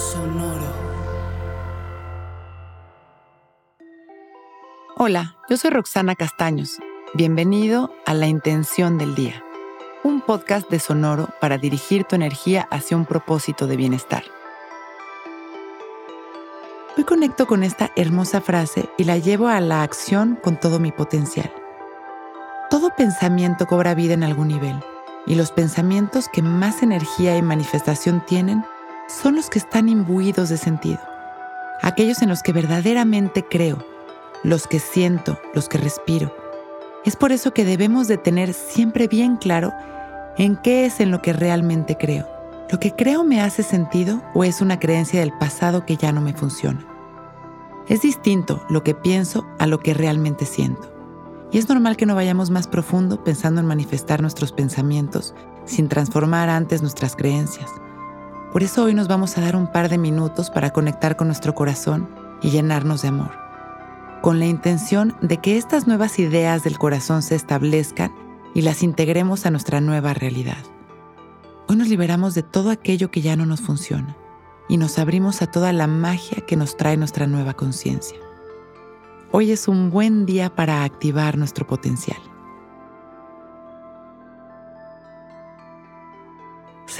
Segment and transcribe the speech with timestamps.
[0.00, 0.66] Sonoro.
[4.96, 6.78] Hola, yo soy Roxana Castaños.
[7.12, 9.44] Bienvenido a La Intención del Día,
[10.02, 14.24] un podcast de Sonoro para dirigir tu energía hacia un propósito de bienestar.
[16.96, 20.92] Hoy conecto con esta hermosa frase y la llevo a la acción con todo mi
[20.92, 21.52] potencial.
[22.70, 24.80] Todo pensamiento cobra vida en algún nivel
[25.26, 28.64] y los pensamientos que más energía y manifestación tienen
[29.10, 31.00] son los que están imbuidos de sentido,
[31.82, 33.84] aquellos en los que verdaderamente creo,
[34.44, 36.34] los que siento, los que respiro.
[37.04, 39.72] Es por eso que debemos de tener siempre bien claro
[40.36, 42.28] en qué es en lo que realmente creo.
[42.70, 46.20] ¿Lo que creo me hace sentido o es una creencia del pasado que ya no
[46.20, 46.86] me funciona?
[47.88, 50.94] Es distinto lo que pienso a lo que realmente siento.
[51.50, 55.34] Y es normal que no vayamos más profundo pensando en manifestar nuestros pensamientos
[55.64, 57.70] sin transformar antes nuestras creencias.
[58.52, 61.54] Por eso hoy nos vamos a dar un par de minutos para conectar con nuestro
[61.54, 62.08] corazón
[62.42, 63.30] y llenarnos de amor,
[64.22, 68.12] con la intención de que estas nuevas ideas del corazón se establezcan
[68.52, 70.64] y las integremos a nuestra nueva realidad.
[71.68, 74.16] Hoy nos liberamos de todo aquello que ya no nos funciona
[74.68, 78.18] y nos abrimos a toda la magia que nos trae nuestra nueva conciencia.
[79.30, 82.18] Hoy es un buen día para activar nuestro potencial.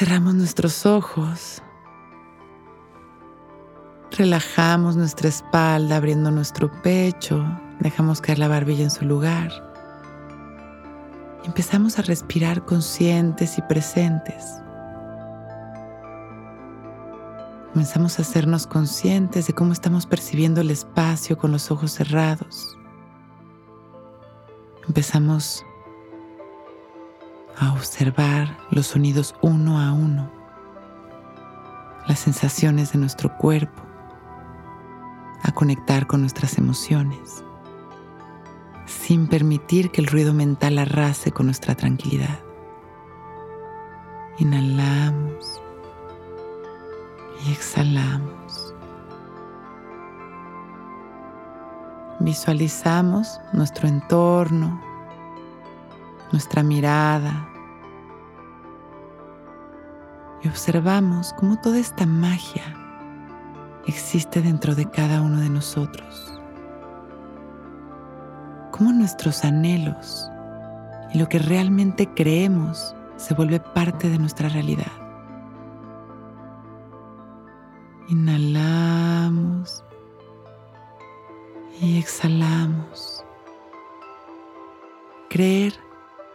[0.00, 1.62] Cerramos nuestros ojos.
[4.12, 7.44] Relajamos nuestra espalda abriendo nuestro pecho.
[7.80, 9.52] Dejamos caer la barbilla en su lugar.
[11.44, 14.62] Empezamos a respirar conscientes y presentes.
[17.74, 22.74] Comenzamos a hacernos conscientes de cómo estamos percibiendo el espacio con los ojos cerrados.
[24.88, 25.62] Empezamos
[27.60, 30.30] a observar los sonidos uno a uno,
[32.08, 33.82] las sensaciones de nuestro cuerpo,
[35.42, 37.44] a conectar con nuestras emociones,
[38.86, 42.40] sin permitir que el ruido mental arrase con nuestra tranquilidad.
[44.38, 45.60] Inhalamos
[47.46, 48.74] y exhalamos.
[52.20, 54.89] Visualizamos nuestro entorno,
[56.32, 57.48] nuestra mirada
[60.42, 62.74] y observamos cómo toda esta magia
[63.86, 66.40] existe dentro de cada uno de nosotros.
[68.70, 70.30] Cómo nuestros anhelos
[71.12, 74.92] y lo que realmente creemos se vuelve parte de nuestra realidad.
[78.08, 79.84] Inhalamos
[81.80, 83.24] y exhalamos.
[85.28, 85.89] Creer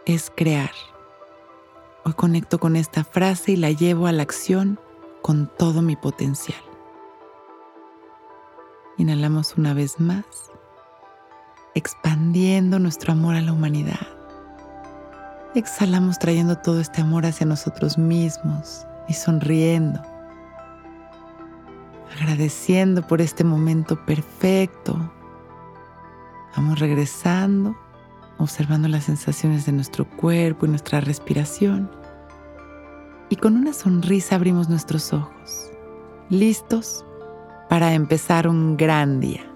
[0.06, 0.70] es crear.
[2.04, 4.78] Hoy conecto con esta frase y la llevo a la acción
[5.20, 6.60] con todo mi potencial.
[8.98, 10.24] Inhalamos una vez más,
[11.74, 14.06] expandiendo nuestro amor a la humanidad.
[15.56, 20.00] Exhalamos trayendo todo este amor hacia nosotros mismos y sonriendo,
[22.14, 24.96] agradeciendo por este momento perfecto.
[26.56, 27.76] Vamos regresando
[28.38, 31.90] observando las sensaciones de nuestro cuerpo y nuestra respiración.
[33.28, 35.70] Y con una sonrisa abrimos nuestros ojos,
[36.30, 37.04] listos
[37.68, 39.55] para empezar un gran día.